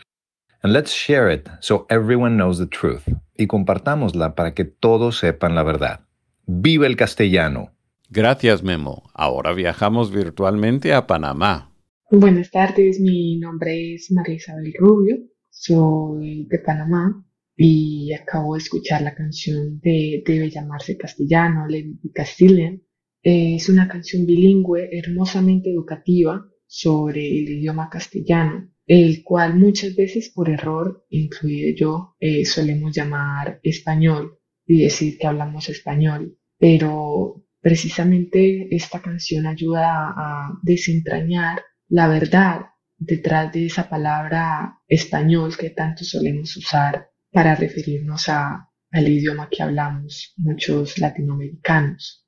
And 0.63 0.71
let's 0.71 0.93
share 0.93 1.29
it 1.29 1.49
so 1.59 1.85
everyone 1.89 2.37
knows 2.37 2.57
the 2.57 2.67
truth. 2.67 3.03
Y 3.37 3.47
compartámosla 3.47 4.33
para 4.33 4.53
que 4.53 4.63
todos 4.63 5.17
sepan 5.17 5.55
la 5.55 5.63
verdad. 5.63 6.07
¡Viva 6.45 6.87
el 6.87 6.95
castellano! 6.95 7.73
Gracias, 8.09 8.63
Memo. 8.63 9.03
Ahora 9.13 9.53
viajamos 9.53 10.13
virtualmente 10.13 10.93
a 10.93 11.05
Panamá. 11.05 11.75
Buenas 12.09 12.49
tardes, 12.49 13.01
mi 13.01 13.39
nombre 13.39 13.95
es 13.95 14.09
María 14.11 14.35
Isabel 14.35 14.73
Rubio, 14.79 15.17
soy 15.49 16.47
de 16.49 16.59
Panamá 16.59 17.25
y 17.57 18.13
acabo 18.13 18.53
de 18.53 18.59
escuchar 18.59 19.01
la 19.01 19.15
canción 19.15 19.81
de 19.81 20.23
Debe 20.25 20.49
llamarse 20.49 20.95
castellano, 20.95 21.67
Lady 21.67 21.99
Castilian. 22.13 22.81
Es 23.21 23.67
una 23.67 23.89
canción 23.89 24.25
bilingüe 24.25 24.89
hermosamente 24.93 25.71
educativa 25.71 26.47
sobre 26.67 27.27
el 27.27 27.49
idioma 27.49 27.89
castellano, 27.89 28.72
el 28.85 29.23
cual 29.23 29.55
muchas 29.55 29.95
veces 29.95 30.31
por 30.33 30.49
error, 30.49 31.05
incluido 31.09 31.75
yo, 31.75 32.15
eh, 32.19 32.45
solemos 32.45 32.95
llamar 32.95 33.59
español 33.63 34.39
y 34.65 34.83
decir 34.83 35.17
que 35.17 35.27
hablamos 35.27 35.69
español, 35.69 36.37
pero 36.57 37.45
precisamente 37.61 38.67
esta 38.75 39.01
canción 39.01 39.47
ayuda 39.47 40.13
a 40.15 40.59
desentrañar 40.63 41.61
la 41.87 42.07
verdad 42.07 42.61
detrás 42.97 43.51
de 43.53 43.65
esa 43.67 43.89
palabra 43.89 44.79
español 44.87 45.55
que 45.57 45.69
tanto 45.69 46.03
solemos 46.03 46.55
usar 46.57 47.09
para 47.31 47.55
referirnos 47.55 48.29
a, 48.29 48.69
al 48.91 49.07
idioma 49.07 49.49
que 49.49 49.63
hablamos 49.63 50.33
muchos 50.37 50.97
latinoamericanos. 50.99 52.27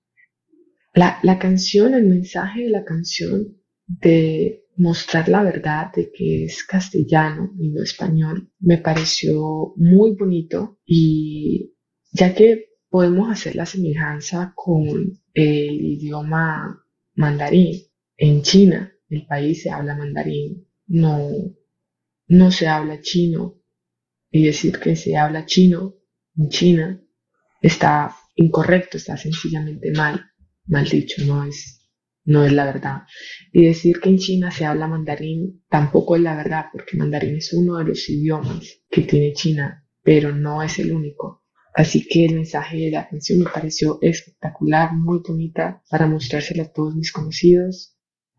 La, 0.94 1.20
la 1.24 1.38
canción, 1.38 1.94
el 1.94 2.06
mensaje 2.06 2.64
de 2.64 2.70
la 2.70 2.86
canción 2.86 3.58
de 3.86 4.65
mostrar 4.78 5.30
la 5.30 5.44
verdad 5.44 5.92
de 5.94 6.12
que 6.12 6.46
es 6.46 6.64
castellano 6.64 7.52
y 7.60 7.70
no 7.70 7.84
español 7.84 8.52
me 8.60 8.78
pareció 8.78 9.74
muy 9.78 10.16
bonito 10.16 10.80
y 10.86 11.74
ya 12.12 12.34
que 12.34 12.70
podemos 12.90 13.32
hacer 13.32 13.56
la 13.56 13.66
semejanza 13.66 14.54
con 14.56 15.20
el 15.34 15.82
idioma 15.82 16.86
mandarín 17.16 17.82
en 18.18 18.42
China, 18.42 18.94
el 19.10 19.26
país 19.26 19.64
se 19.64 19.70
habla 19.70 19.96
mandarín, 19.96 20.68
no, 20.88 21.30
no 22.28 22.52
se 22.52 22.68
habla 22.68 23.02
chino. 23.02 23.62
Y 24.32 24.46
decir 24.46 24.80
que 24.80 24.96
se 24.96 25.16
habla 25.16 25.46
chino 25.46 25.96
en 26.38 26.50
China 26.50 27.02
está 27.62 28.16
incorrecto, 28.36 28.98
está 28.98 29.16
sencillamente 29.16 29.92
mal, 29.92 30.22
mal 30.66 30.86
dicho, 30.88 31.24
no 31.26 31.46
es, 31.46 31.85
no 32.26 32.44
es 32.44 32.52
la 32.52 32.66
verdad. 32.66 33.04
Y 33.52 33.66
decir 33.66 34.00
que 34.00 34.10
en 34.10 34.18
China 34.18 34.52
se 34.52 34.66
habla 34.66 34.88
mandarín 34.88 35.64
tampoco 35.70 36.16
es 36.16 36.22
la 36.22 36.36
verdad, 36.36 36.66
porque 36.72 36.98
mandarín 36.98 37.38
es 37.38 37.54
uno 37.54 37.78
de 37.78 37.86
los 37.86 38.10
idiomas 38.10 38.82
que 38.90 39.02
tiene 39.02 39.34
China, 39.34 39.88
pero 40.04 40.36
no 40.36 40.62
es 40.62 40.78
el 40.80 40.92
único. 40.92 41.44
Así 41.74 42.08
que 42.08 42.26
el 42.26 42.36
mensaje 42.36 42.78
de 42.78 42.92
la 42.92 43.08
canción 43.08 43.40
me 43.40 43.50
pareció 43.50 44.00
espectacular, 44.02 44.94
muy 44.94 45.22
bonita 45.26 45.82
para 45.90 46.08
mostrársela 46.08 46.64
a 46.64 46.72
todos 46.72 46.96
mis 46.96 47.12
conocidos 47.12 47.96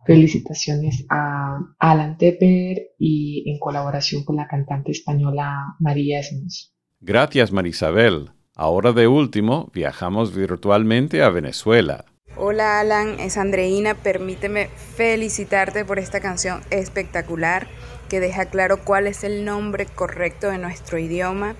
Felicitaciones 0.06 1.04
a 1.10 1.58
Alan 1.80 2.16
Tepper 2.16 2.92
y 2.96 3.50
en 3.50 3.58
colaboración 3.58 4.24
con 4.24 4.36
la 4.36 4.46
cantante 4.46 4.92
española 4.92 5.74
María 5.80 6.20
Esmos. 6.20 6.72
Gracias, 7.00 7.50
Marisabel. 7.50 8.30
Ahora 8.54 8.92
de 8.92 9.08
último, 9.08 9.68
viajamos 9.74 10.34
virtualmente 10.34 11.22
a 11.22 11.30
Venezuela. 11.30 12.04
Hola 12.36 12.80
Alan, 12.80 13.18
es 13.18 13.36
Andreina. 13.36 13.94
Permíteme 13.94 14.68
felicitarte 14.96 15.84
por 15.84 15.98
esta 15.98 16.20
canción 16.20 16.60
espectacular 16.70 17.66
que 18.08 18.20
deja 18.20 18.46
claro 18.46 18.84
cuál 18.84 19.06
es 19.06 19.24
el 19.24 19.44
nombre 19.44 19.86
correcto 19.86 20.50
de 20.50 20.58
nuestro 20.58 20.98
idioma 20.98 21.56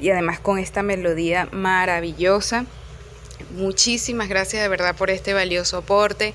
y 0.00 0.10
además 0.10 0.40
con 0.40 0.58
esta 0.58 0.82
melodía 0.82 1.48
maravillosa 1.52 2.66
Muchísimas 3.56 4.28
gracias 4.28 4.62
de 4.62 4.68
verdad 4.68 4.96
por 4.96 5.10
este 5.10 5.32
valioso 5.32 5.78
aporte. 5.78 6.34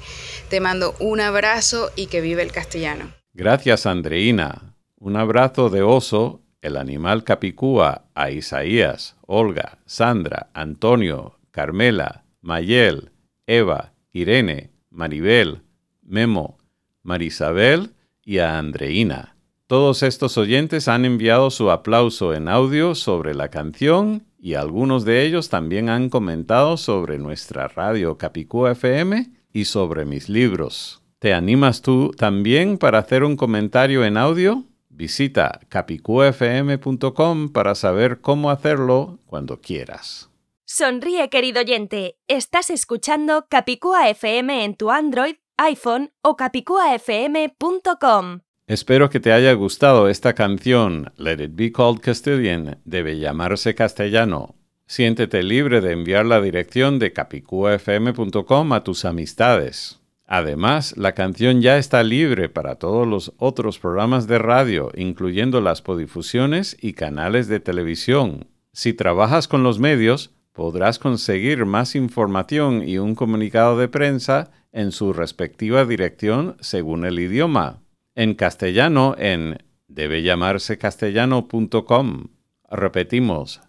Te 0.49 0.59
mando 0.59 0.95
un 0.99 1.19
abrazo 1.19 1.91
y 1.95 2.07
que 2.07 2.21
vive 2.21 2.43
el 2.43 2.51
castellano. 2.51 3.11
Gracias, 3.33 3.85
Andreina. 3.85 4.75
Un 4.97 5.15
abrazo 5.15 5.69
de 5.69 5.81
oso, 5.81 6.41
el 6.61 6.77
animal 6.77 7.23
capicúa, 7.23 8.03
a 8.15 8.31
Isaías, 8.31 9.15
Olga, 9.25 9.79
Sandra, 9.85 10.49
Antonio, 10.53 11.39
Carmela, 11.51 12.23
Mayel, 12.41 13.11
Eva, 13.49 13.93
Irene, 14.13 14.69
Maribel, 14.91 15.63
Memo, 16.03 16.59
Marisabel 17.01 17.95
y 18.23 18.37
a 18.37 18.59
Andreina. 18.59 19.37
Todos 19.65 20.03
estos 20.03 20.37
oyentes 20.37 20.87
han 20.87 21.03
enviado 21.03 21.49
su 21.49 21.71
aplauso 21.71 22.35
en 22.35 22.47
audio 22.47 22.93
sobre 22.93 23.33
la 23.33 23.49
canción 23.49 24.27
y 24.37 24.53
algunos 24.53 25.03
de 25.03 25.25
ellos 25.25 25.49
también 25.49 25.89
han 25.89 26.09
comentado 26.09 26.77
sobre 26.77 27.17
nuestra 27.17 27.67
radio 27.67 28.19
Capicú 28.19 28.67
FM 28.67 29.31
y 29.51 29.65
sobre 29.65 30.05
mis 30.05 30.29
libros. 30.29 31.01
¿Te 31.17 31.33
animas 31.33 31.81
tú 31.81 32.11
también 32.15 32.77
para 32.77 32.99
hacer 32.99 33.23
un 33.23 33.35
comentario 33.35 34.05
en 34.05 34.17
audio? 34.17 34.63
Visita 34.89 35.59
capicufm.com 35.69 37.49
para 37.49 37.73
saber 37.73 38.21
cómo 38.21 38.51
hacerlo 38.51 39.17
cuando 39.25 39.59
quieras. 39.59 40.28
Sonríe, 40.71 41.31
querido 41.31 41.61
oyente. 41.61 42.19
Estás 42.27 42.69
escuchando 42.69 43.47
Capicúa 43.49 44.07
FM 44.07 44.65
en 44.65 44.75
tu 44.75 44.91
Android, 44.91 45.37
iPhone 45.57 46.11
o 46.21 46.35
capicuafm.com. 46.35 48.41
Espero 48.67 49.09
que 49.09 49.19
te 49.19 49.33
haya 49.33 49.51
gustado 49.53 50.09
esta 50.09 50.35
canción, 50.35 51.11
Let 51.17 51.43
It 51.43 51.53
Be 51.55 51.71
Called 51.71 52.01
Castilian, 52.01 52.79
debe 52.85 53.17
llamarse 53.17 53.73
castellano. 53.73 54.53
Siéntete 54.85 55.41
libre 55.41 55.81
de 55.81 55.91
enviar 55.91 56.27
la 56.27 56.39
dirección 56.39 56.99
de 56.99 57.13
capicuafm.com 57.13 58.73
a 58.73 58.83
tus 58.83 59.05
amistades. 59.05 59.99
Además, 60.27 60.95
la 60.97 61.13
canción 61.13 61.63
ya 61.63 61.79
está 61.79 62.03
libre 62.03 62.47
para 62.47 62.75
todos 62.75 63.07
los 63.07 63.33
otros 63.39 63.79
programas 63.79 64.27
de 64.27 64.37
radio, 64.37 64.91
incluyendo 64.95 65.61
las 65.61 65.81
podifusiones 65.81 66.77
y 66.79 66.93
canales 66.93 67.47
de 67.47 67.59
televisión. 67.59 68.51
Si 68.71 68.93
trabajas 68.93 69.47
con 69.47 69.63
los 69.63 69.79
medios, 69.79 70.35
podrás 70.53 70.99
conseguir 70.99 71.65
más 71.65 71.95
información 71.95 72.87
y 72.87 72.97
un 72.97 73.15
comunicado 73.15 73.77
de 73.77 73.87
prensa 73.87 74.51
en 74.71 74.91
su 74.91 75.13
respectiva 75.13 75.85
dirección 75.85 76.57
según 76.59 77.05
el 77.05 77.19
idioma 77.19 77.81
en 78.19 78.33
castellano 78.33 79.15
en 79.17 79.63
debe 79.87 80.23
llamarse 80.23 80.77
castellano.com. 80.77 82.27
Repetimos, 82.69 83.61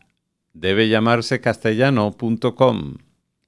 debe 0.53 0.89
llamarse 0.89 1.41
castellano.com. 1.41 2.97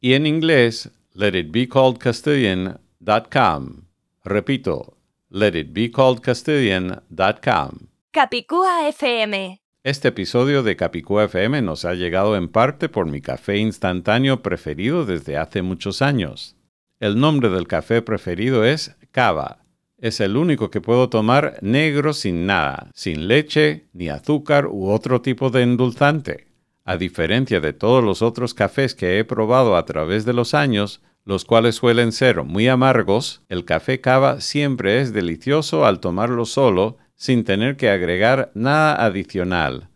Y 0.01 0.15
en 0.15 0.27
inglés, 0.27 0.91
let 1.15 1.37
it 1.37 1.51
be 1.51 1.69
called 1.69 1.99
Castilian.com. 1.99 3.87
Repito, 4.25 4.97
let 5.29 5.59
it 5.59 5.73
be 5.73 5.91
called 5.91 6.21
Castilian.com. 6.21 7.89
Capicúa 8.13 8.87
FM. 8.89 9.62
Este 9.85 10.09
episodio 10.09 10.63
de 10.63 10.77
Capicúa 10.77 11.25
FM 11.25 11.63
nos 11.63 11.85
ha 11.85 11.95
llegado 11.95 12.37
en 12.37 12.49
parte 12.49 12.89
por 12.89 13.07
mi 13.07 13.21
café 13.21 13.59
instantáneo 13.59 14.43
preferido 14.43 15.05
desde 15.05 15.37
hace 15.37 15.63
muchos 15.63 16.03
años. 16.03 16.57
El 17.01 17.19
nombre 17.19 17.49
del 17.49 17.67
café 17.67 18.01
preferido 18.01 18.65
es 18.65 18.97
Cava 19.11 19.63
es 20.03 20.19
el 20.19 20.37
único 20.37 20.69
que 20.69 20.81
puedo 20.81 21.09
tomar 21.09 21.59
negro 21.63 22.13
sin 22.13 22.45
nada, 22.45 22.91
sin 22.93 23.29
leche, 23.29 23.87
ni 23.93 24.09
azúcar 24.09 24.67
u 24.67 24.91
otro 24.91 25.23
tipo 25.23 25.51
de 25.51 25.63
endulzante. 25.63 26.49
A 26.85 26.97
diferencia 26.97 27.61
de 27.61 27.73
todos 27.73 28.03
los 28.03 28.21
otros 28.21 28.53
cafés 28.53 28.97
que 28.97 29.21
he 29.21 29.25
probado 29.25 29.77
a 29.77 29.87
través 29.87 30.25
de 30.25 30.33
los 30.33 30.55
años, 30.55 31.03
los 31.25 31.45
cuales 31.45 31.77
suelen 31.77 32.11
ser 32.11 32.43
muy 32.43 32.67
amargos, 32.67 33.43
el 33.49 33.65
café 33.65 34.01
cava 34.01 34.41
siempre 34.41 35.01
es 35.01 35.13
delicioso 35.13 35.87
al 35.87 36.01
tomarlo 36.01 36.47
solo, 36.47 36.99
sin 37.23 37.45
tener 37.45 37.77
que 37.77 37.89
agregar 37.89 38.51
nada 38.53 39.05
adicional. 39.05 39.91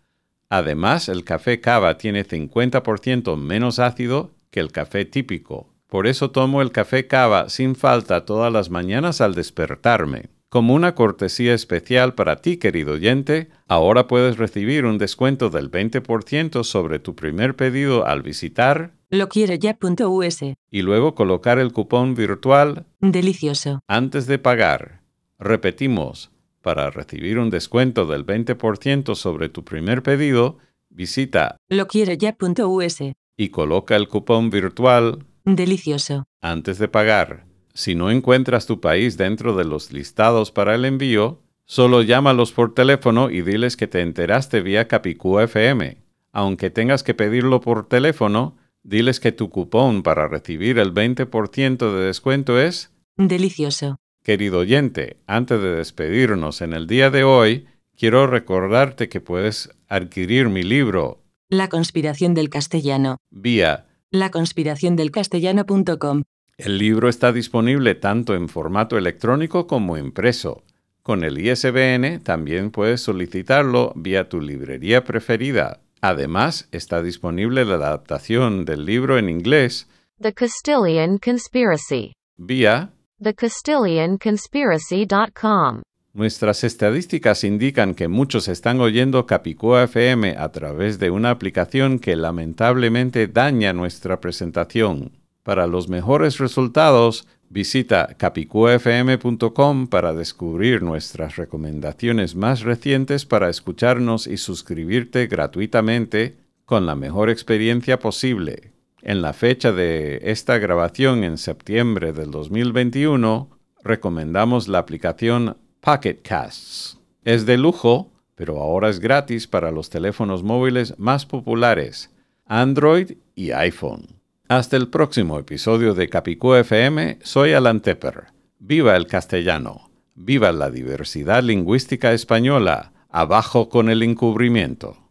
Además, 0.49 1.09
el 1.09 1.25
café 1.25 1.61
cava 1.61 1.99
tiene 1.99 2.25
50% 2.25 3.37
menos 3.37 3.81
ácido 3.81 4.31
que 4.53 4.61
el 4.61 4.71
café 4.71 5.05
típico. 5.05 5.75
Por 5.89 6.07
eso 6.07 6.31
tomo 6.31 6.62
el 6.62 6.71
café 6.71 7.09
cava 7.09 7.49
sin 7.49 7.75
falta 7.75 8.25
todas 8.25 8.53
las 8.53 8.71
mañanas 8.71 9.21
al 9.21 9.35
despertarme. 9.35 10.29
Como 10.49 10.73
una 10.73 10.95
cortesía 10.95 11.53
especial 11.53 12.15
para 12.15 12.37
ti, 12.37 12.59
querido 12.59 12.93
oyente, 12.93 13.49
ahora 13.67 14.07
puedes 14.07 14.39
recibir 14.39 14.85
un 14.85 14.97
descuento 14.97 15.51
del 15.51 15.69
20% 15.69 16.62
sobre 16.62 17.01
tu 17.01 17.17
primer 17.17 17.57
pedido 17.57 18.07
al 18.07 18.23
visitar 18.23 18.93
loquieroya.us 19.11 20.43
y 20.71 20.83
luego 20.83 21.17
colocar 21.17 21.59
el 21.59 21.73
cupón 21.73 22.15
virtual 22.15 22.87
Delicioso. 23.01 23.81
antes 23.89 24.29
de 24.29 24.39
pagar. 24.39 25.01
Repetimos, 25.41 26.31
para 26.66 26.90
recibir 26.90 27.38
un 27.38 27.48
descuento 27.48 28.07
del 28.07 28.26
20% 28.26 29.14
sobre 29.14 29.48
tu 29.48 29.64
primer 29.64 30.02
pedido, 30.02 30.59
visita 30.90 31.59
loquieroya.us 31.68 33.02
y 33.37 33.50
coloca 33.50 33.94
el 33.94 34.09
cupón 34.09 34.50
virtual 34.50 35.24
Delicioso. 35.44 36.24
antes 36.40 36.81
de 36.81 36.88
pagar. 36.88 37.46
Si 37.72 37.94
no 37.94 38.11
encuentras 38.11 38.66
tu 38.66 38.81
país 38.81 39.16
dentro 39.16 39.55
de 39.55 39.64
los 39.64 39.92
listados 39.92 40.50
para 40.50 40.74
el 40.74 40.85
envío, 40.85 41.40
solo 41.66 42.02
llámalos 42.02 42.50
por 42.50 42.74
teléfono 42.74 43.31
y 43.31 43.42
diles 43.42 43.76
que 43.76 43.87
te 43.87 44.00
enteraste 44.00 44.61
vía 44.61 44.88
Capicúa 44.88 45.44
FM. 45.44 45.98
Aunque 46.33 46.70
tengas 46.70 47.05
que 47.05 47.14
pedirlo 47.14 47.61
por 47.61 47.87
teléfono, 47.87 48.57
diles 48.83 49.20
que 49.20 49.31
tu 49.31 49.50
cupón 49.50 50.02
para 50.02 50.26
recibir 50.26 50.81
el 50.81 50.92
20% 50.92 51.94
de 51.94 52.07
descuento 52.07 52.59
es 52.61 52.90
Delicioso. 53.16 53.98
Querido 54.27 54.59
oyente, 54.59 55.23
antes 55.29 55.62
de 55.62 55.77
despedirnos 55.77 56.61
en 56.61 56.73
el 56.73 56.89
día 56.89 57.11
de 57.11 57.23
hoy, 57.23 57.69
quiero 57.97 58.27
recordarte 58.27 59.09
que 59.09 59.21
puedes 59.21 59.71
adquirir 59.87 60.49
mi 60.49 60.65
libro 60.65 61.23
La 61.49 61.69
conspiración 61.69 62.35
del 62.35 62.51
castellano. 62.51 63.19
vía 63.31 63.87
laconspiraciondelcastellano.com. 64.11 66.25
El 66.59 66.79
libro 66.79 67.09
está 67.09 67.33
disponible 67.33 67.95
tanto 67.95 68.35
en 68.35 68.49
formato 68.49 68.99
electrónico 68.99 69.69
como 69.69 69.97
impreso. 69.97 70.65
Con 71.05 71.23
el 71.23 71.39
ISBN 71.39 72.19
también 72.25 72.73
puedes 72.73 73.03
solicitarlo 73.03 73.93
vía 73.95 74.29
tu 74.29 74.41
librería 74.41 75.05
preferida. 75.05 75.83
Además, 76.01 76.69
está 76.73 77.01
disponible 77.01 77.65
la 77.65 77.77
adaptación 77.77 78.65
del 78.65 78.87
libro 78.87 79.19
en 79.19 79.29
inglés 79.29 79.89
The 80.21 80.33
Castilian 80.33 81.19
Conspiracy. 81.19 82.15
vía 82.37 82.91
TheCastilianConspiracy.com. 83.22 85.83
Nuestras 86.12 86.64
estadísticas 86.64 87.44
indican 87.44 87.94
que 87.94 88.09
muchos 88.09 88.48
están 88.48 88.81
oyendo 88.81 89.26
Capicúa 89.26 89.85
FM 89.85 90.37
a 90.38 90.50
través 90.50 90.98
de 90.98 91.11
una 91.11 91.31
aplicación 91.31 91.98
que 91.98 92.16
lamentablemente 92.16 93.26
daña 93.26 93.74
nuestra 93.74 94.20
presentación. 94.20 95.12
Para 95.42 95.66
los 95.66 95.88
mejores 95.88 96.37
resultados, 96.38 97.26
visita 97.50 98.14
capicuafm.com 98.16 99.88
para 99.88 100.12
descubrir 100.12 100.83
nuestras 100.83 101.37
recomendaciones 101.37 102.35
más 102.35 102.62
recientes 102.62 103.26
para 103.26 103.50
escucharnos 103.50 104.26
y 104.26 104.38
suscribirte 104.38 105.26
gratuitamente 105.26 106.37
con 106.64 106.87
la 106.87 106.96
mejor 106.96 107.31
experiencia 107.31 107.98
posible. 107.98 108.76
En 109.09 109.23
la 109.23 109.33
fecha 109.33 109.71
de 109.71 110.19
esta 110.25 110.59
grabación 110.59 111.23
en 111.23 111.38
septiembre 111.38 112.12
del 112.12 112.33
2021, 112.33 113.57
recomendamos 113.85 114.66
la 114.66 114.79
aplicación 114.79 115.57
Pocket 115.81 116.23
Casts. 116.25 116.99
Es 117.23 117.47
de 117.47 117.57
lujo, 117.57 118.11
pero 118.35 118.61
ahora 118.61 118.88
es 118.88 118.99
gratis 118.99 119.47
para 119.47 119.71
los 119.71 119.90
teléfonos 119.90 120.42
móviles 120.42 120.99
más 120.99 121.25
populares, 121.25 122.11
Android 122.47 123.12
y 123.37 123.53
iPhone. 123.53 124.09
Hasta 124.49 124.77
el 124.77 124.88
próximo 124.88 125.38
episodio 125.38 125.95
de 125.95 126.09
Capicú 126.09 126.55
FM, 126.55 127.21
soy 127.23 127.53
Alan 127.53 127.83
Tepper. 127.83 128.25
Viva 128.59 128.97
el 128.97 129.07
castellano, 129.07 129.88
viva 130.16 130.51
la 130.51 130.69
diversidad 130.69 131.45
lingüística 131.45 132.12
española, 132.12 132.90
abajo 133.09 133.69
con 133.69 133.88
el 133.88 134.03
encubrimiento. 134.03 135.06